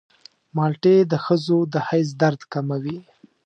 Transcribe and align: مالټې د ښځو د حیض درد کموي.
مالټې 0.55 0.95
د 1.11 1.13
ښځو 1.25 1.57
د 1.73 1.75
حیض 1.87 2.09
درد 2.21 2.41
کموي. 2.53 2.99